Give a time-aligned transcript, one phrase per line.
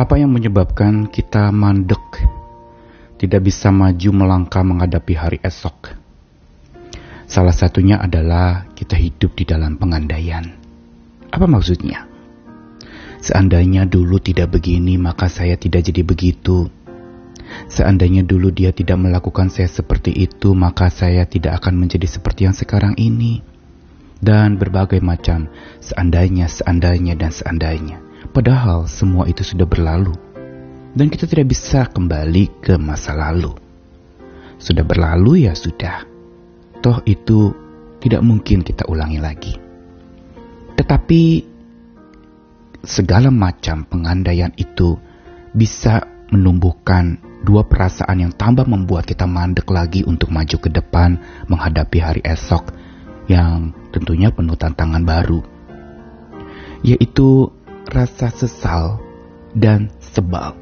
[0.00, 2.24] Apa yang menyebabkan kita mandek,
[3.20, 5.92] tidak bisa maju melangkah menghadapi hari esok?
[7.28, 10.56] Salah satunya adalah kita hidup di dalam pengandaian.
[11.28, 12.08] Apa maksudnya?
[13.20, 16.72] Seandainya dulu tidak begini, maka saya tidak jadi begitu.
[17.68, 22.56] Seandainya dulu dia tidak melakukan saya seperti itu, maka saya tidak akan menjadi seperti yang
[22.56, 23.44] sekarang ini.
[24.16, 25.52] Dan berbagai macam
[25.84, 28.09] seandainya, seandainya, dan seandainya.
[28.28, 30.12] Padahal semua itu sudah berlalu.
[30.92, 33.56] Dan kita tidak bisa kembali ke masa lalu.
[34.60, 36.04] Sudah berlalu ya sudah.
[36.84, 37.54] Toh itu
[38.04, 39.54] tidak mungkin kita ulangi lagi.
[40.76, 41.22] Tetapi
[42.84, 44.96] segala macam pengandaian itu
[45.52, 51.98] bisa menumbuhkan dua perasaan yang tambah membuat kita mandek lagi untuk maju ke depan menghadapi
[52.00, 52.72] hari esok
[53.26, 55.40] yang tentunya penuh tantangan baru,
[56.82, 57.50] yaitu
[57.90, 59.02] rasa sesal
[59.52, 60.54] dan sebal.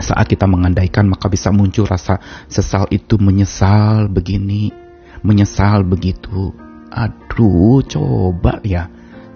[0.00, 2.16] Saat kita mengandaikan maka bisa muncul rasa
[2.48, 4.72] sesal itu menyesal begini,
[5.20, 6.56] menyesal begitu.
[6.90, 8.90] Aduh, coba ya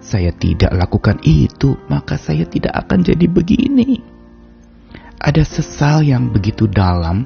[0.05, 4.05] saya tidak lakukan itu, maka saya tidak akan jadi begini.
[5.17, 7.25] Ada sesal yang begitu dalam,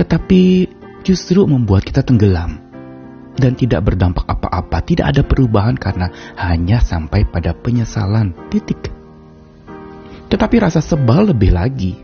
[0.00, 0.72] tetapi
[1.04, 2.64] justru membuat kita tenggelam
[3.36, 6.08] dan tidak berdampak apa-apa, tidak ada perubahan karena
[6.40, 8.32] hanya sampai pada penyesalan.
[8.48, 9.03] Titik.
[10.28, 11.94] Tetapi rasa sebal lebih lagi.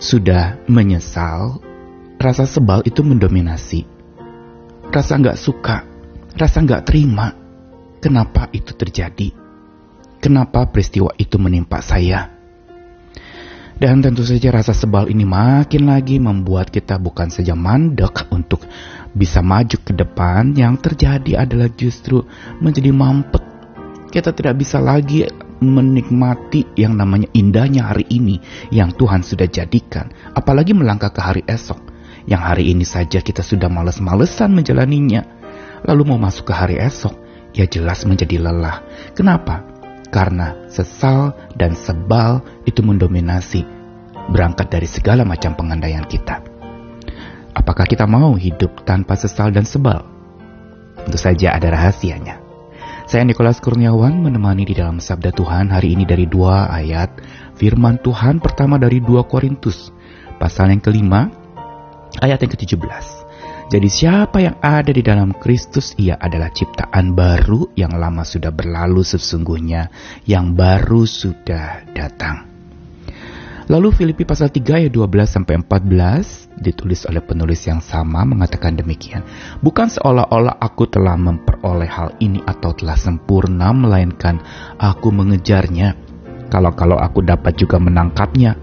[0.00, 1.60] Sudah menyesal,
[2.16, 3.84] rasa sebal itu mendominasi.
[4.90, 5.84] Rasa nggak suka,
[6.36, 7.36] rasa nggak terima.
[8.00, 9.28] Kenapa itu terjadi?
[10.20, 12.40] Kenapa peristiwa itu menimpa saya?
[13.80, 18.60] Dan tentu saja rasa sebal ini makin lagi membuat kita bukan saja mandek untuk
[19.16, 22.20] bisa maju ke depan, yang terjadi adalah justru
[22.60, 23.40] menjadi mampet.
[24.12, 25.24] Kita tidak bisa lagi
[25.60, 28.40] menikmati yang namanya indahnya hari ini
[28.72, 31.78] yang Tuhan sudah jadikan, apalagi melangkah ke hari esok.
[32.28, 35.24] Yang hari ini saja kita sudah males-malesan menjalaninya.
[35.84, 37.16] Lalu mau masuk ke hari esok,
[37.56, 38.84] ya jelas menjadi lelah.
[39.16, 39.64] Kenapa?
[40.10, 43.62] Karena sesal dan sebal itu mendominasi
[44.32, 46.42] berangkat dari segala macam pengandaian kita.
[47.54, 50.06] Apakah kita mau hidup tanpa sesal dan sebal?
[51.06, 52.39] Tentu saja ada rahasianya.
[53.10, 57.18] Saya Nikolas Kurniawan menemani di dalam Sabda Tuhan hari ini dari dua ayat
[57.58, 59.90] firman Tuhan pertama dari dua Korintus
[60.38, 61.26] pasal yang kelima
[62.22, 63.06] ayat yang ke-17.
[63.66, 69.02] Jadi siapa yang ada di dalam Kristus ia adalah ciptaan baru yang lama sudah berlalu
[69.02, 69.90] sesungguhnya
[70.30, 72.49] yang baru sudah datang.
[73.70, 79.22] Lalu Filipi pasal 3 ayat 12 sampai 14 ditulis oleh penulis yang sama mengatakan demikian.
[79.62, 84.42] Bukan seolah-olah aku telah memperoleh hal ini atau telah sempurna melainkan
[84.74, 85.94] aku mengejarnya.
[86.50, 88.58] Kalau-kalau aku dapat juga menangkapnya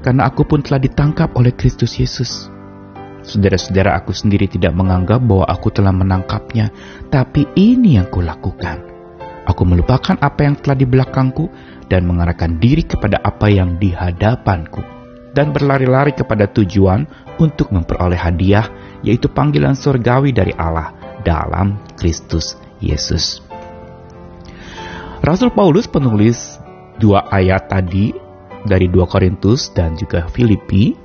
[0.00, 2.48] karena aku pun telah ditangkap oleh Kristus Yesus.
[3.28, 6.72] Saudara-saudara aku sendiri tidak menganggap bahwa aku telah menangkapnya,
[7.12, 8.95] tapi ini yang kulakukan.
[9.46, 11.46] Aku melupakan apa yang telah di belakangku
[11.86, 14.82] dan mengarahkan diri kepada apa yang di hadapanku.
[15.30, 17.06] Dan berlari-lari kepada tujuan
[17.38, 18.66] untuk memperoleh hadiah
[19.04, 20.90] yaitu panggilan surgawi dari Allah
[21.22, 23.44] dalam Kristus Yesus.
[25.20, 26.56] Rasul Paulus penulis
[26.96, 28.16] dua ayat tadi
[28.64, 30.96] dari dua Korintus dan juga Filipi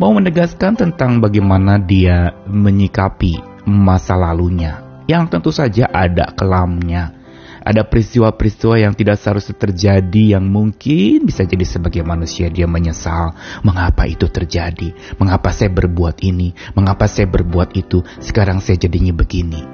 [0.00, 4.82] mau menegaskan tentang bagaimana dia menyikapi masa lalunya.
[5.06, 7.14] Yang tentu saja ada kelamnya
[7.66, 13.34] ada peristiwa-peristiwa yang tidak seharusnya terjadi yang mungkin bisa jadi sebagai manusia dia menyesal.
[13.66, 14.94] Mengapa itu terjadi?
[15.18, 16.54] Mengapa saya berbuat ini?
[16.78, 18.06] Mengapa saya berbuat itu?
[18.22, 19.66] Sekarang saya jadinya begini.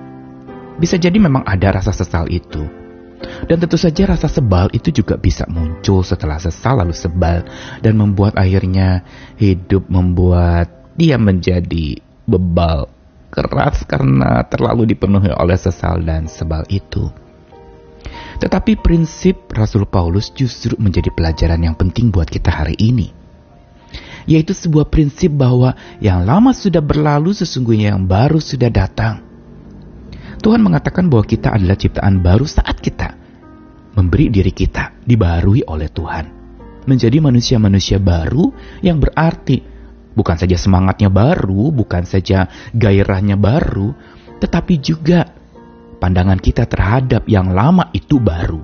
[0.81, 2.65] Bisa jadi memang ada rasa sesal itu.
[3.45, 7.47] Dan tentu saja rasa sebal itu juga bisa muncul setelah sesal lalu sebal
[7.85, 9.07] dan membuat akhirnya
[9.39, 10.67] hidup membuat
[10.99, 12.91] dia menjadi bebal
[13.31, 17.13] keras karena terlalu dipenuhi oleh sesal dan sebal itu.
[18.43, 23.15] Tetapi prinsip Rasul Paulus justru menjadi pelajaran yang penting buat kita hari ini.
[24.27, 29.23] Yaitu sebuah prinsip bahwa yang lama sudah berlalu sesungguhnya yang baru sudah datang.
[30.43, 33.23] Tuhan mengatakan bahwa kita adalah ciptaan baru saat kita
[33.95, 36.43] memberi diri kita dibarui oleh Tuhan.
[36.83, 38.51] Menjadi manusia-manusia baru
[38.83, 39.63] yang berarti
[40.19, 43.95] bukan saja semangatnya baru, bukan saja gairahnya baru,
[44.43, 45.31] tetapi juga
[46.03, 48.59] pandangan kita terhadap yang lama itu baru.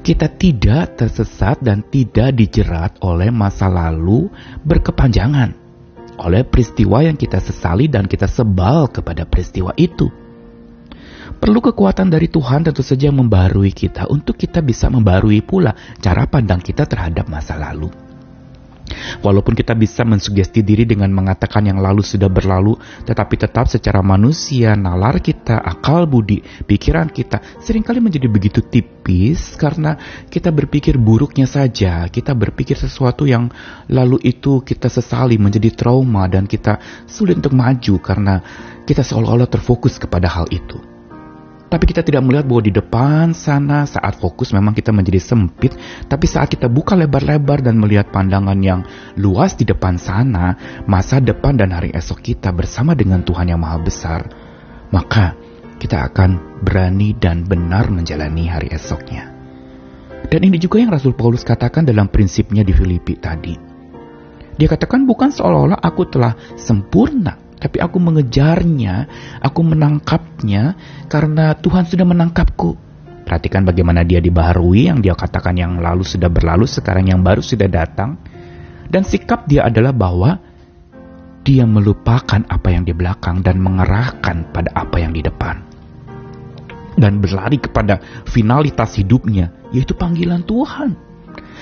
[0.00, 4.32] Kita tidak tersesat dan tidak dijerat oleh masa lalu
[4.64, 5.52] berkepanjangan,
[6.16, 10.08] oleh peristiwa yang kita sesali dan kita sebal kepada peristiwa itu.
[11.36, 16.64] Perlu kekuatan dari Tuhan tentu saja membarui kita untuk kita bisa membarui pula cara pandang
[16.64, 18.05] kita terhadap masa lalu.
[19.20, 24.78] Walaupun kita bisa mensugesti diri dengan mengatakan yang lalu sudah berlalu, tetapi tetap secara manusia,
[24.78, 29.98] nalar kita, akal budi, pikiran kita sering kali menjadi begitu tipis karena
[30.30, 33.50] kita berpikir buruknya saja, kita berpikir sesuatu yang
[33.90, 36.78] lalu itu kita sesali menjadi trauma dan kita
[37.10, 38.34] sulit untuk maju karena
[38.86, 40.95] kita seolah-olah terfokus kepada hal itu.
[41.66, 45.74] Tapi kita tidak melihat bahwa di depan sana saat fokus memang kita menjadi sempit,
[46.06, 48.86] tapi saat kita buka lebar-lebar dan melihat pandangan yang
[49.18, 50.54] luas di depan sana,
[50.86, 54.30] masa depan dan hari esok kita bersama dengan Tuhan yang Maha Besar,
[54.94, 55.34] maka
[55.82, 59.34] kita akan berani dan benar menjalani hari esoknya.
[60.26, 63.54] Dan ini juga yang Rasul Paulus katakan dalam prinsipnya di Filipi tadi.
[64.56, 69.08] Dia katakan bukan seolah-olah aku telah sempurna, tapi aku mengejarnya,
[69.40, 70.76] aku menangkapnya
[71.08, 72.76] karena Tuhan sudah menangkapku.
[73.26, 77.66] Perhatikan bagaimana dia dibaharui, yang dia katakan yang lalu sudah berlalu, sekarang yang baru sudah
[77.66, 78.20] datang.
[78.86, 80.38] Dan sikap dia adalah bahwa
[81.42, 85.58] dia melupakan apa yang di belakang dan mengerahkan pada apa yang di depan.
[86.94, 87.98] Dan berlari kepada
[88.30, 91.06] finalitas hidupnya, yaitu panggilan Tuhan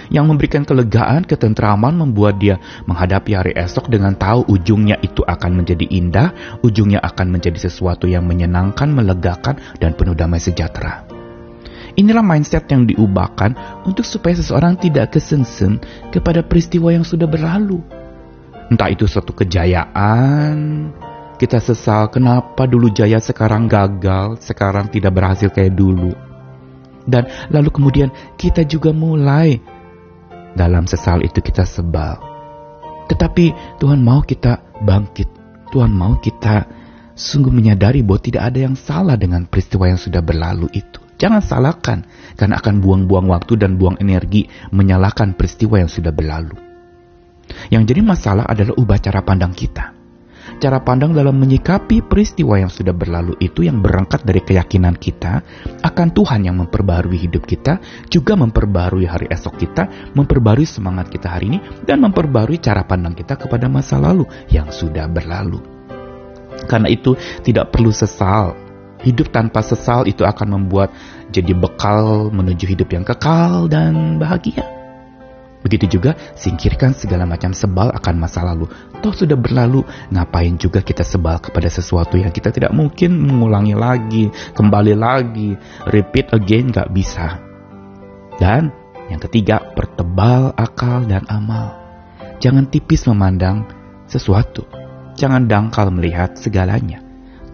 [0.09, 5.87] yang memberikan kelegaan, ketentraman, membuat dia menghadapi hari esok dengan tahu ujungnya itu akan menjadi
[5.89, 11.05] indah, ujungnya akan menjadi sesuatu yang menyenangkan, melegakan, dan penuh damai sejahtera.
[11.95, 15.79] Inilah mindset yang diubahkan untuk supaya seseorang tidak kesensen
[16.11, 17.79] kepada peristiwa yang sudah berlalu.
[18.67, 20.91] Entah itu suatu kejayaan,
[21.39, 26.15] kita sesal kenapa dulu jaya sekarang gagal, sekarang tidak berhasil kayak dulu.
[27.05, 28.09] Dan lalu kemudian
[28.41, 29.61] kita juga mulai
[30.55, 32.19] dalam sesal itu kita sebal.
[33.11, 35.29] Tetapi Tuhan mau kita bangkit.
[35.71, 36.67] Tuhan mau kita
[37.15, 41.03] sungguh menyadari bahwa tidak ada yang salah dengan peristiwa yang sudah berlalu itu.
[41.15, 41.99] Jangan salahkan,
[42.35, 46.59] karena akan buang-buang waktu dan buang energi menyalahkan peristiwa yang sudah berlalu.
[47.71, 50.04] Yang jadi masalah adalah ubah cara pandang kita
[50.59, 55.45] cara pandang dalam menyikapi peristiwa yang sudah berlalu itu yang berangkat dari keyakinan kita
[55.83, 57.79] akan Tuhan yang memperbarui hidup kita,
[58.09, 63.39] juga memperbarui hari esok kita, memperbarui semangat kita hari ini, dan memperbarui cara pandang kita
[63.39, 65.61] kepada masa lalu yang sudah berlalu.
[66.71, 68.57] Karena itu tidak perlu sesal.
[69.05, 70.89] Hidup tanpa sesal itu akan membuat
[71.29, 74.84] jadi bekal menuju hidup yang kekal dan bahagia.
[75.65, 78.69] Begitu juga singkirkan segala macam sebal akan masa lalu.
[79.01, 79.81] Toh sudah berlalu,
[80.13, 85.57] ngapain juga kita sebal kepada sesuatu yang kita tidak mungkin mengulangi lagi, kembali lagi,
[85.89, 87.41] repeat again gak bisa.
[88.37, 88.69] Dan
[89.09, 91.73] yang ketiga, pertebal akal dan amal.
[92.45, 93.65] Jangan tipis memandang
[94.05, 94.69] sesuatu.
[95.17, 97.01] Jangan dangkal melihat segalanya.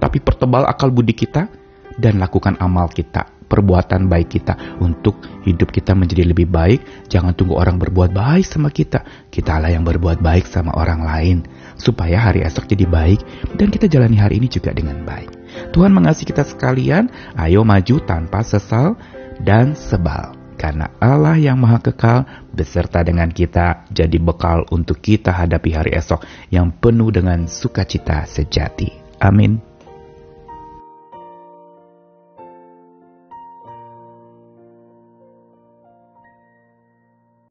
[0.03, 1.47] Tapi pertebal akal budi kita
[1.95, 7.11] dan lakukan amal kita perbuatan baik kita untuk hidup kita menjadi lebih baik.
[7.11, 9.03] Jangan tunggu orang berbuat baik sama kita.
[9.27, 11.37] Kita lah yang berbuat baik sama orang lain.
[11.75, 13.21] Supaya hari esok jadi baik
[13.59, 15.35] dan kita jalani hari ini juga dengan baik.
[15.75, 17.11] Tuhan mengasihi kita sekalian.
[17.35, 18.95] Ayo maju tanpa sesal
[19.43, 20.39] dan sebal.
[20.61, 26.21] Karena Allah yang maha kekal beserta dengan kita jadi bekal untuk kita hadapi hari esok
[26.53, 28.93] yang penuh dengan sukacita sejati.
[29.25, 29.70] Amin.